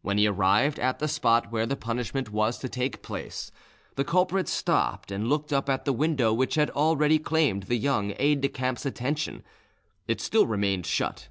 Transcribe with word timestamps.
When 0.00 0.16
he 0.16 0.26
arrived 0.26 0.78
at 0.78 0.98
the 0.98 1.06
spot 1.06 1.52
where 1.52 1.66
the 1.66 1.76
punishment 1.76 2.30
was 2.32 2.56
to 2.60 2.70
take 2.70 3.02
place, 3.02 3.52
the 3.96 4.02
culprit 4.04 4.48
stopped 4.48 5.10
and 5.12 5.28
looked 5.28 5.52
up 5.52 5.68
at 5.68 5.84
the 5.84 5.92
window 5.92 6.32
which 6.32 6.54
had 6.54 6.70
already 6.70 7.18
claimed 7.18 7.64
the 7.64 7.76
young 7.76 8.14
aide 8.18 8.40
de 8.40 8.48
camp's 8.48 8.86
attention; 8.86 9.44
it 10.06 10.22
still 10.22 10.46
remained 10.46 10.86
shut. 10.86 11.28